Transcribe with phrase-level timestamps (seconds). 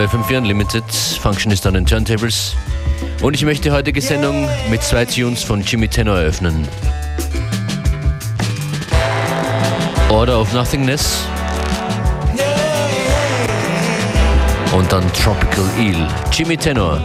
[0.00, 0.84] Bei FM4 Unlimited,
[1.20, 2.56] Functionist an den Turntables.
[3.20, 6.66] Und ich möchte die heutige Sendung mit zwei Tunes von Jimmy Tenor eröffnen.
[10.08, 11.26] Order of Nothingness
[14.74, 16.08] und dann Tropical Eel.
[16.32, 17.02] Jimmy Tenor.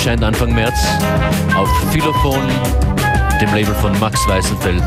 [0.00, 0.78] Erscheint Anfang März
[1.54, 2.40] auf Philophon,
[3.38, 4.82] dem Label von Max Weissenfeldt,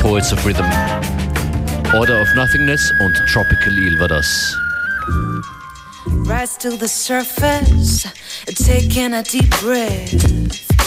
[0.00, 0.64] Poets of Rhythm.
[1.92, 4.56] Order of Nothingness und Tropical Eel war das.
[6.06, 8.06] Rise to the surface,
[8.64, 10.12] taking a deep breath.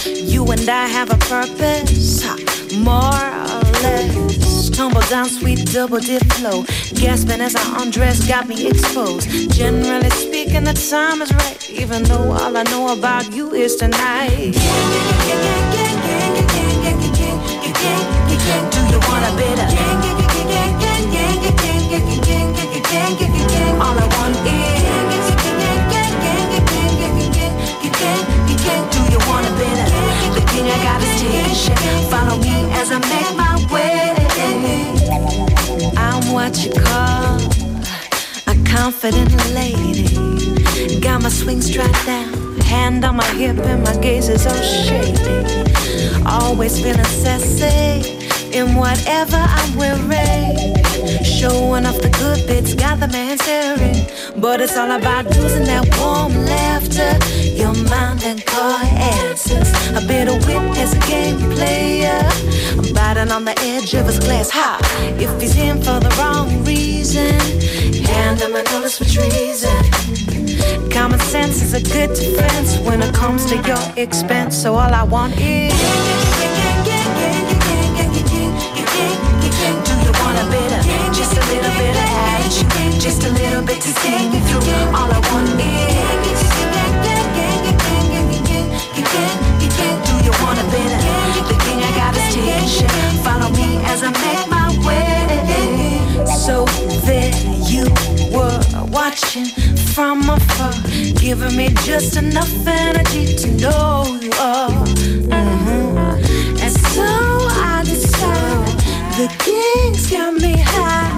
[0.06, 2.24] You and I have a purpose,
[2.78, 4.70] more or less.
[4.70, 6.64] Tumble down, sweet double dip flow.
[6.94, 9.28] Gasping as I undress, got me exposed.
[9.52, 14.54] Generally speaking, the time is right, even though all I know about you is tonight.
[14.54, 14.60] Do
[18.90, 19.60] you want a bit?
[23.80, 25.28] All I want is.
[28.92, 29.78] Do you want a bit?
[30.36, 31.10] The king I got is
[31.62, 31.78] shit.
[32.10, 33.98] Follow me as I make my way.
[35.96, 37.59] I'm what you call
[38.70, 41.00] confident lady.
[41.00, 46.24] Got my swing straight down, hand on my hip, and my gaze is all shady.
[46.26, 48.18] Always feeling sassy
[48.58, 50.76] in whatever I'm wearing.
[51.24, 53.99] Showing off the good bits, got the man staring.
[54.42, 57.12] But it's all about using that warm laughter,
[57.60, 59.70] your mind and car answers.
[59.92, 62.22] A bit of wit as a game player.
[62.72, 64.50] I'm biting on the edge of his glass.
[64.52, 64.80] Ha!
[65.20, 67.36] If he's in for the wrong reason,
[68.06, 69.76] hand him a notice for treason.
[70.90, 74.56] Common sense is a good defense when it comes to your expense.
[74.56, 75.74] So all I want is.
[79.84, 82.68] Do you want a bit of, just a little bit of action,
[83.00, 84.60] just a little bit to see me through?
[84.94, 86.40] All I want is.
[90.06, 92.90] Do you want a bit of the thing I got is tension?
[93.24, 96.26] Follow me as I make my way.
[96.46, 96.66] So
[97.06, 97.32] there
[97.74, 97.86] you
[98.36, 98.60] were
[98.92, 99.46] watching
[99.94, 100.74] from afar,
[101.16, 104.70] giving me just enough energy to know you are.
[105.30, 105.98] Mhm.
[106.64, 107.08] And so
[107.74, 108.78] I decided
[109.18, 111.14] the king's got me high.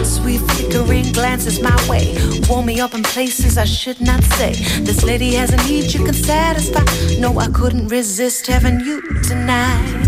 [0.05, 2.15] Sweet flickering glances my way,
[2.49, 4.53] warm me up in places I should not say.
[4.83, 6.83] This lady has a need you can satisfy.
[7.19, 10.03] No, I couldn't resist having you tonight.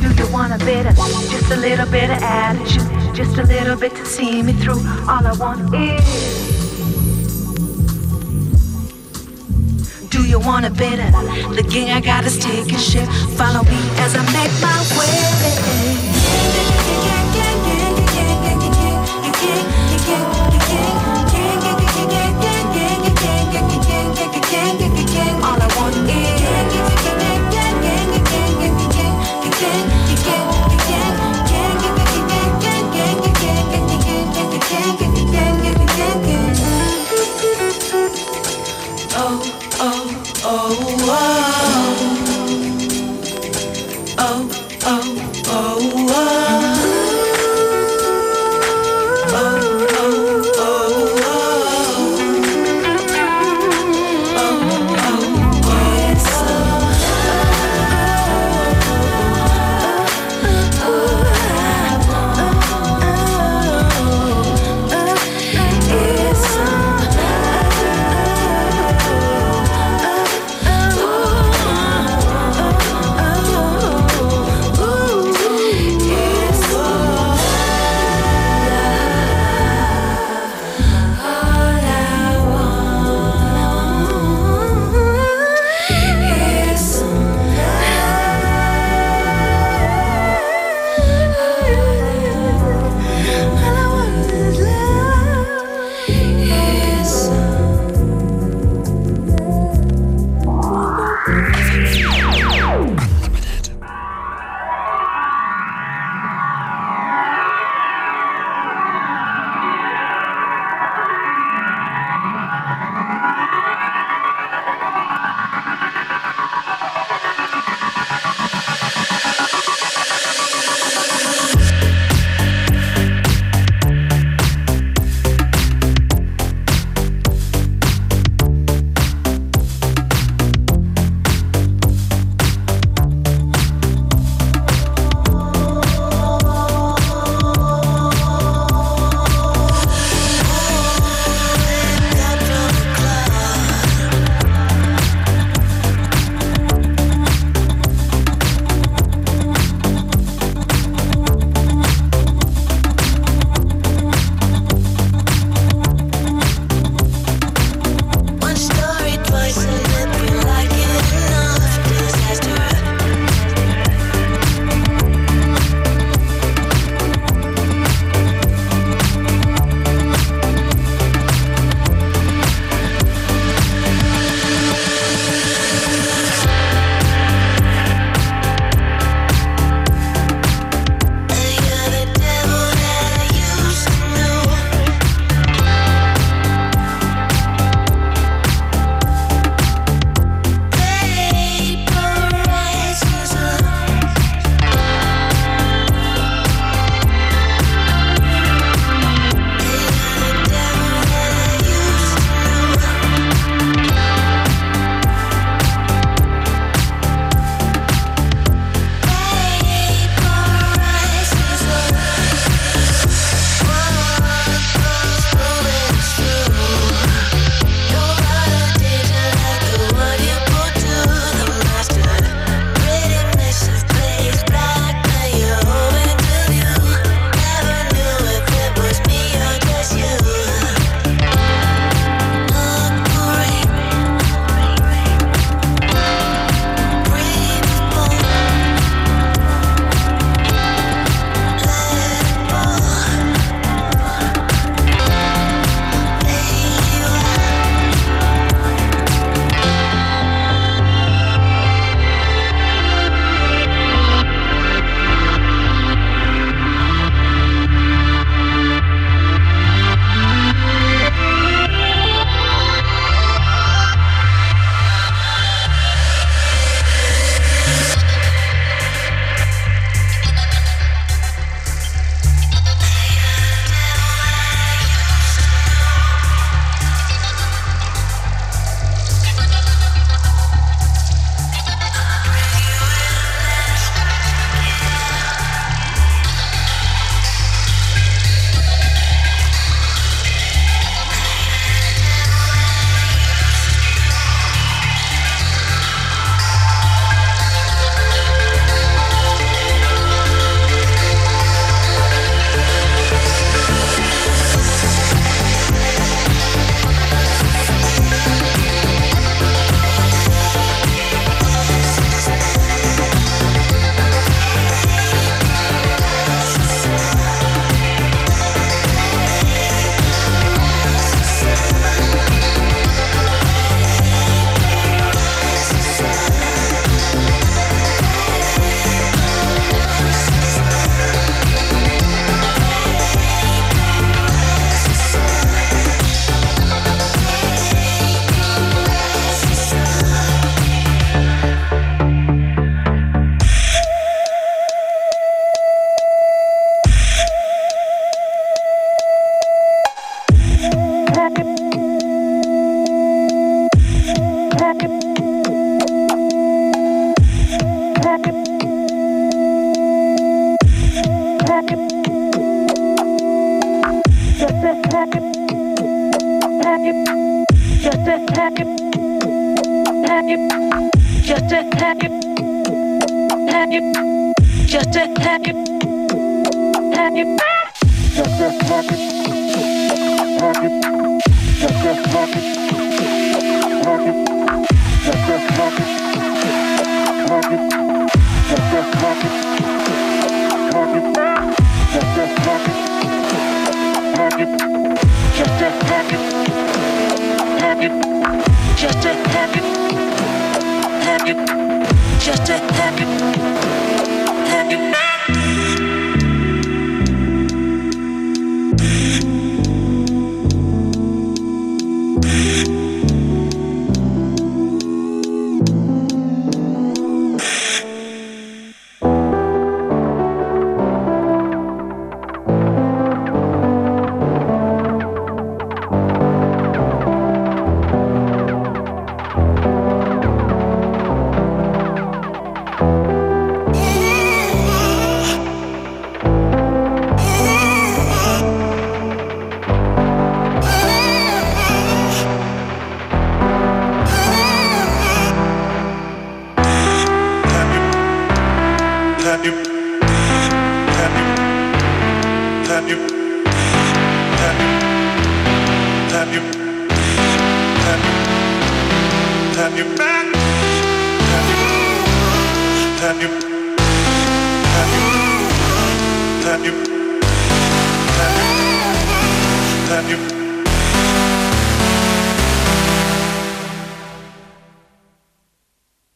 [0.00, 3.76] Do you want a bit of, just a little bit of attitude, just a little
[3.76, 4.82] bit to see me through?
[5.08, 6.61] All I want is.
[10.12, 13.08] Do you want a bit of the king I got is taking shit?
[13.38, 16.71] Follow me as I make my way.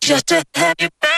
[0.07, 1.15] Just to have you back.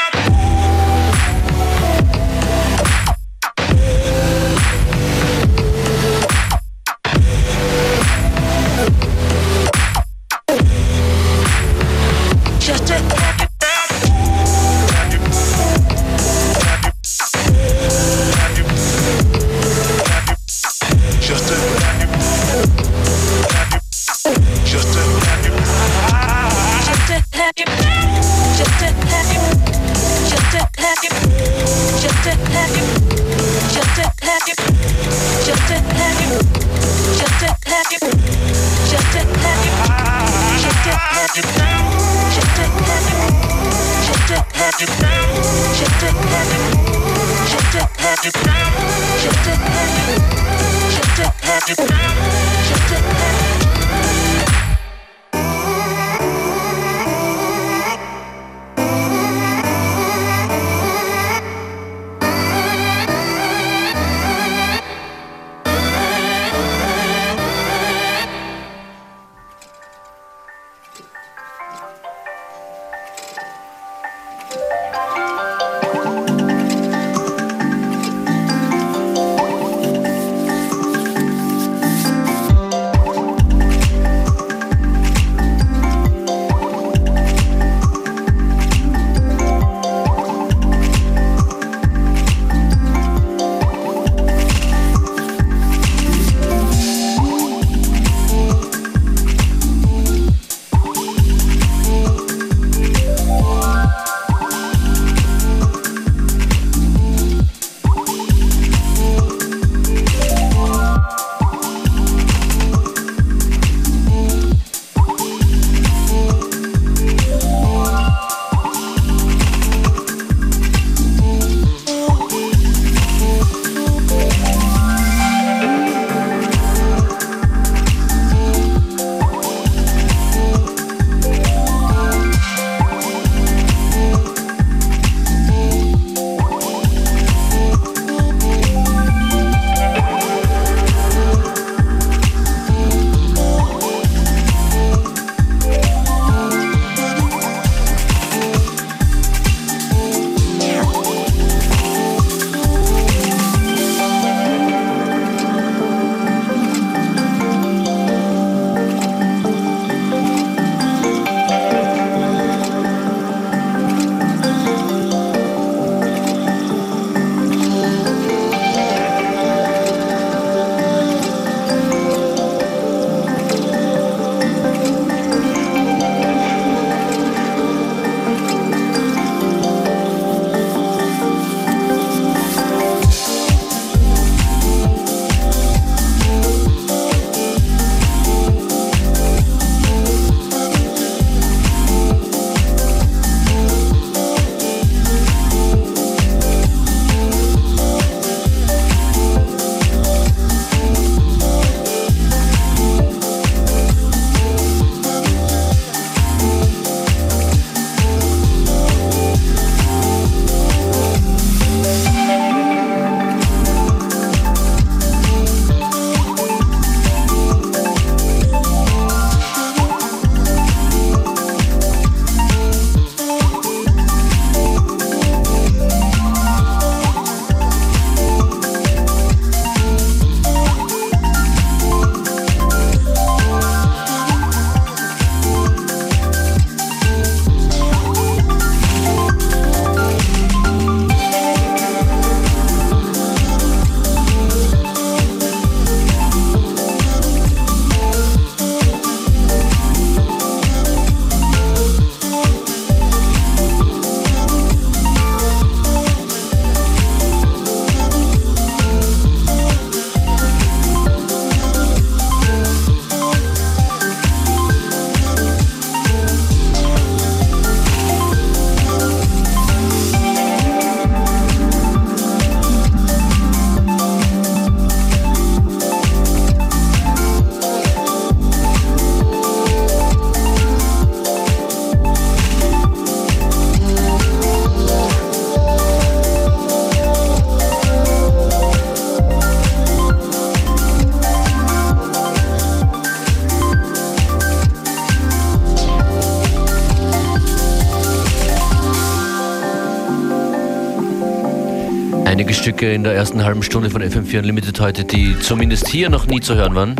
[302.38, 306.28] Einige Stücke in der ersten halben Stunde von FM4 Unlimited heute, die zumindest hier noch
[306.28, 306.94] nie zu hören waren.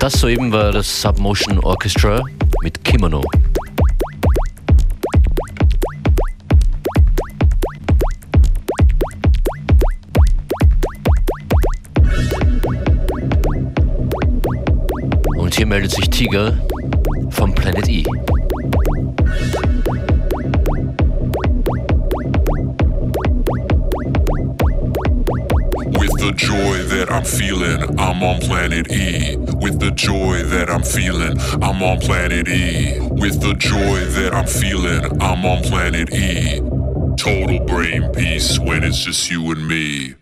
[0.00, 2.24] Das soeben war das Submotion Orchestra
[2.62, 3.22] mit Kimono.
[15.36, 16.56] Und hier meldet sich Tiger
[17.28, 18.02] vom Planet E.
[27.24, 29.36] I'm feeling, I'm on planet E.
[29.36, 32.98] With the joy that I'm feeling, I'm on planet E.
[33.00, 36.60] With the joy that I'm feeling, I'm on planet E.
[37.16, 40.16] Total brain peace when it's just you and me.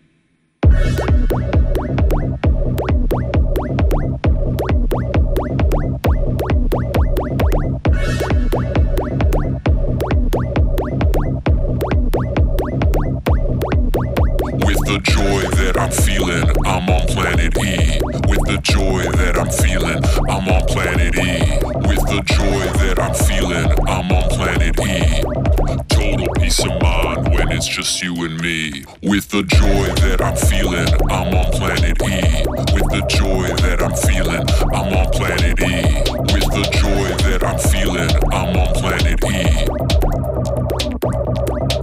[29.12, 32.46] With the joy that I'm feeling, I'm on planet E.
[32.72, 34.40] With the joy that I'm feeling,
[34.72, 36.00] I'm on planet E.
[36.32, 39.68] With the joy that I'm feeling, I'm on planet E.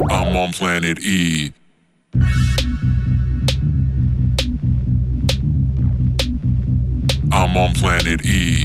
[0.10, 1.54] I'm on planet E.
[7.32, 8.59] I'm on planet E.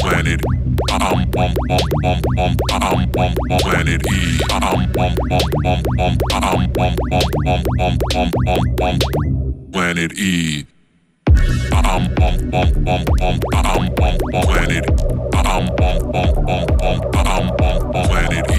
[0.00, 0.40] planet
[3.62, 4.38] planet E.
[9.72, 10.64] Planet E.
[14.42, 14.84] Planet.
[18.08, 18.56] Planet E.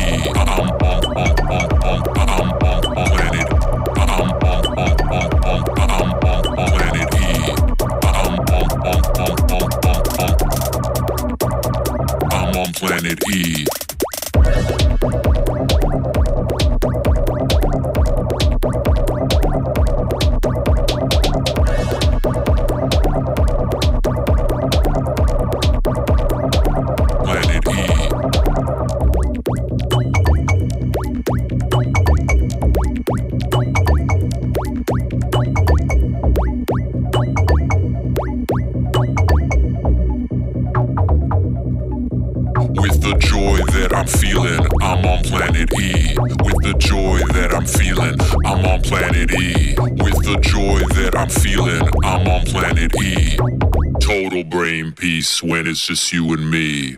[13.08, 13.67] planet E.
[55.78, 56.98] it's just you and me.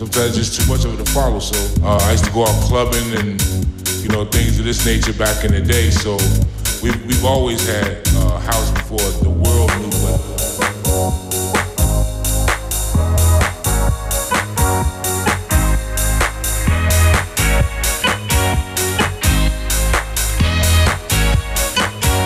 [0.00, 1.38] sometimes it's too much of it to follow.
[1.40, 3.42] So uh, I used to go out clubbing and
[4.00, 5.90] you know things of this nature back in the day.
[5.90, 6.16] So
[6.82, 10.20] we've, we've always had uh, house before the world knew what.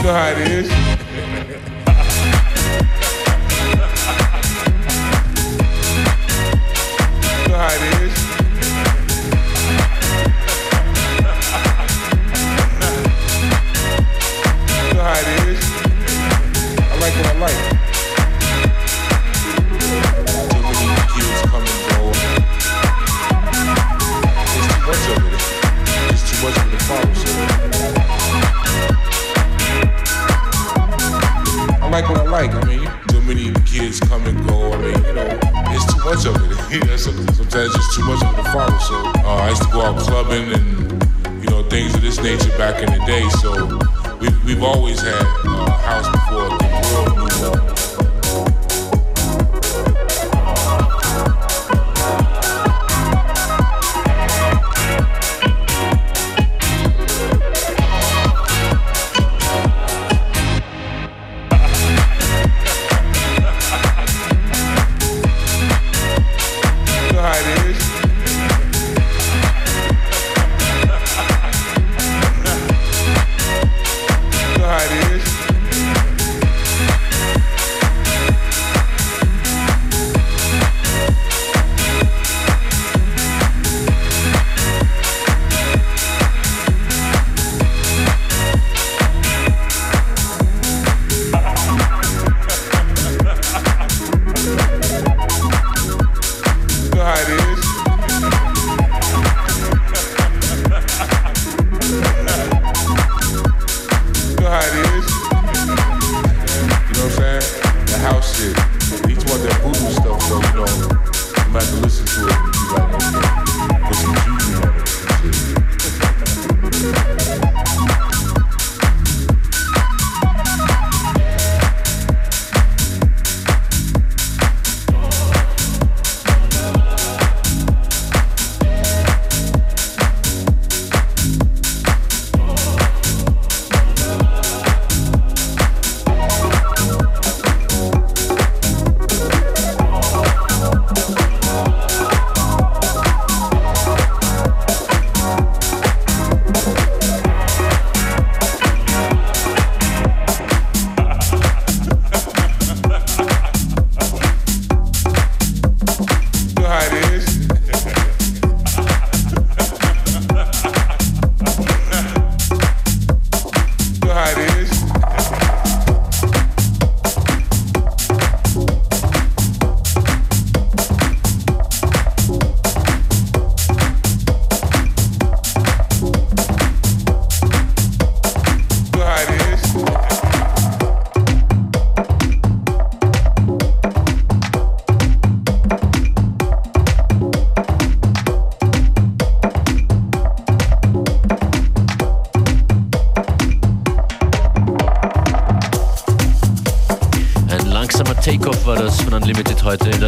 [0.05, 0.74] how it is.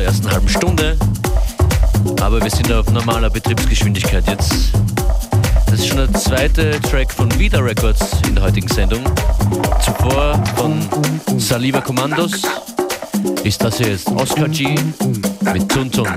[0.07, 0.97] ersten halben Stunde.
[2.21, 4.71] Aber wir sind auf normaler Betriebsgeschwindigkeit jetzt.
[5.67, 9.03] Das ist schon der zweite Track von Vida Records in der heutigen Sendung.
[9.85, 10.79] Zuvor von
[11.39, 12.43] Saliva Commandos
[13.43, 14.77] ist das hier jetzt Oscar G
[15.53, 16.09] mit Tun Tun.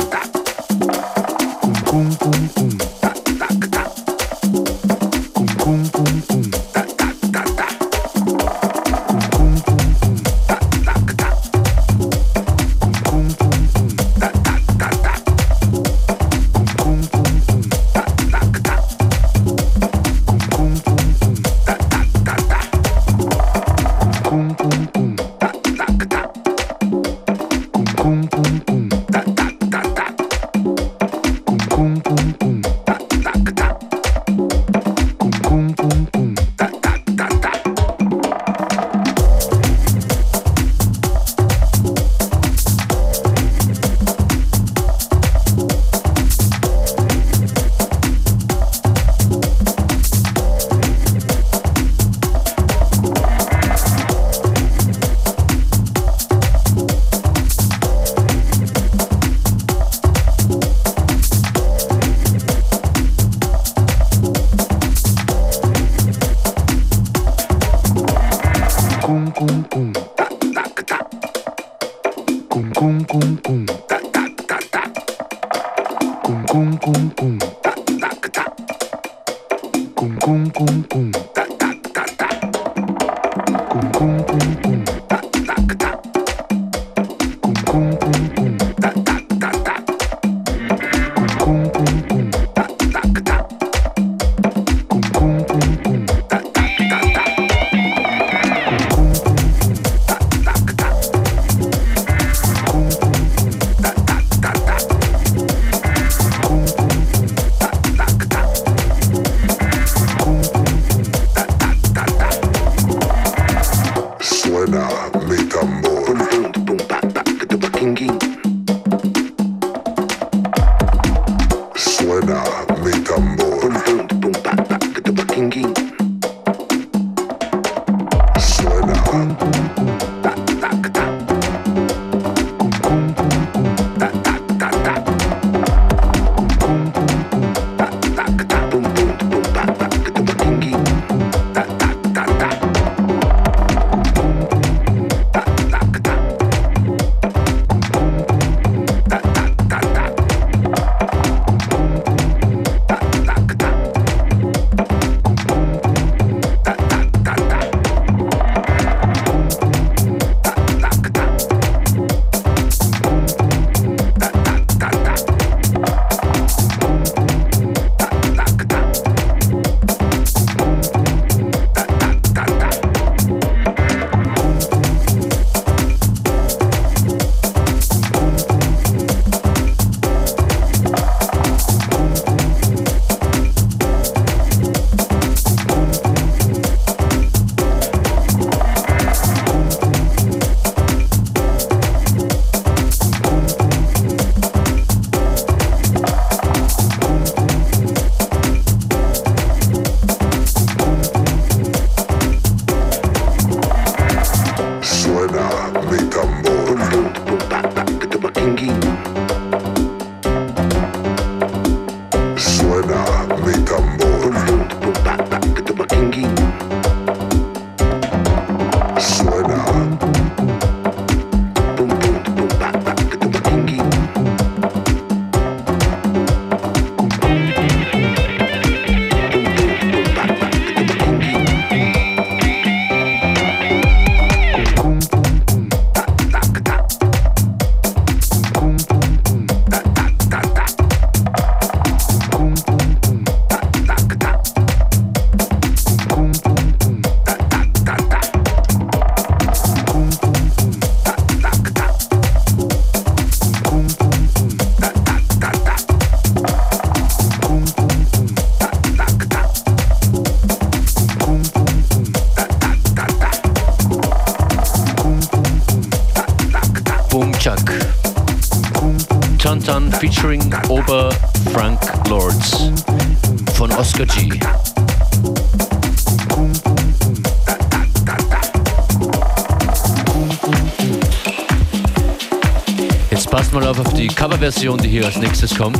[285.40, 285.78] Praxis kommen.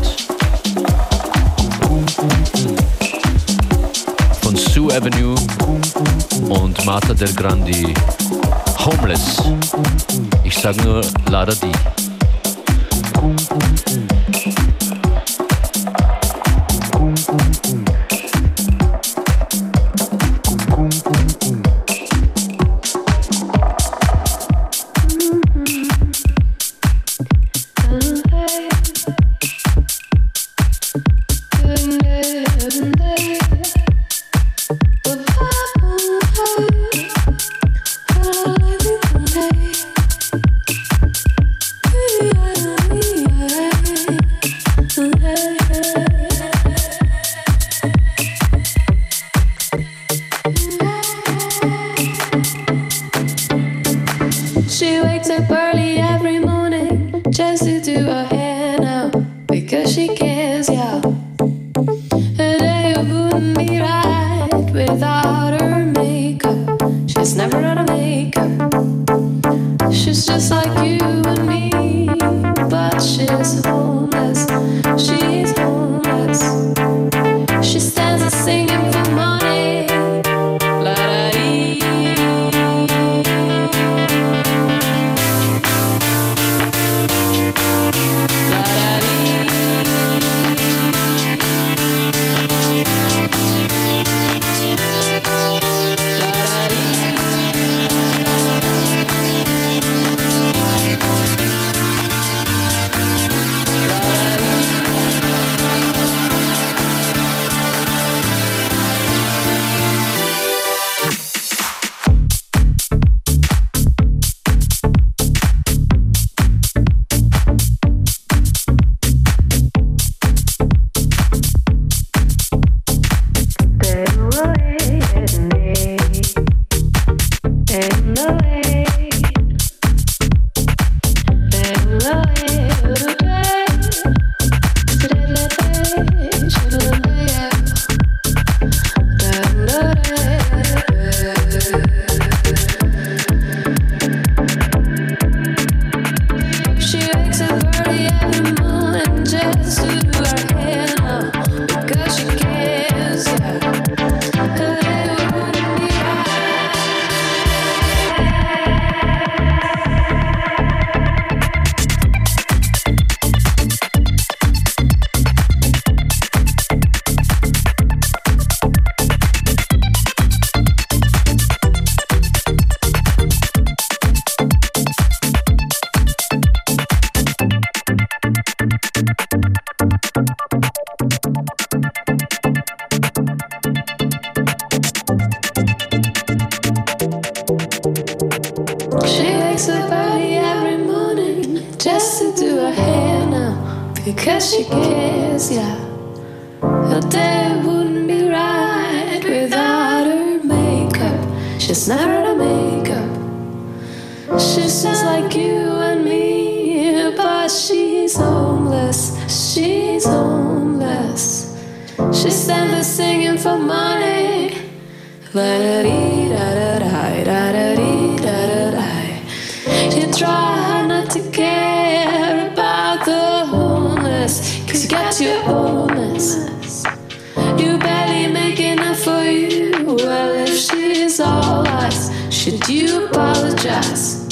[232.49, 234.28] Should you apologize?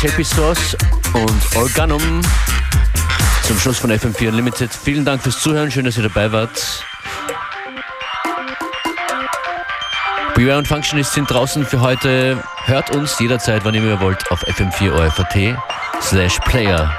[0.00, 0.76] JP Source
[1.14, 2.20] und Organum
[3.42, 4.70] zum Schluss von FM4 Unlimited.
[4.70, 6.84] Vielen Dank fürs Zuhören, schön, dass ihr dabei wart.
[10.34, 12.42] Beware und Functionist sind draußen für heute.
[12.66, 15.56] Hört uns jederzeit, wann ihr mehr wollt, auf fm4 OFAT
[16.02, 16.92] slash player.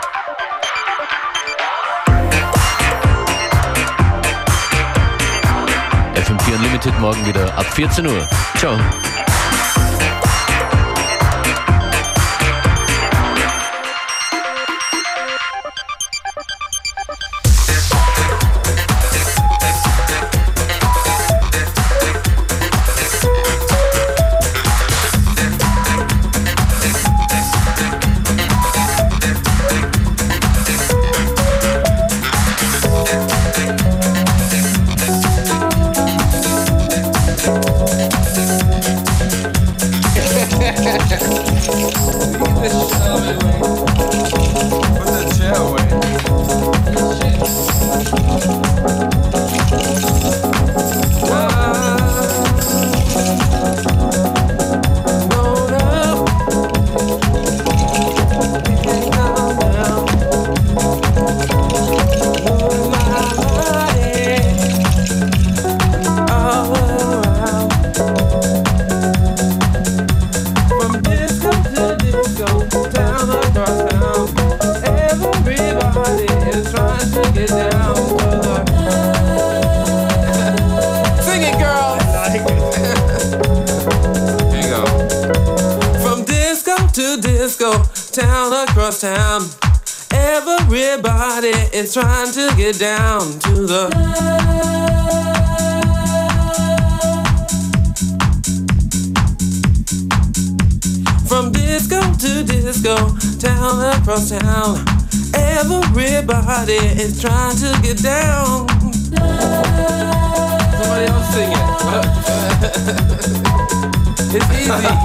[6.15, 8.27] FM4 Unlimited morgen wieder ab 14 Uhr.
[8.57, 8.75] Ciao.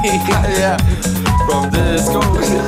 [2.22, 2.61] Okay.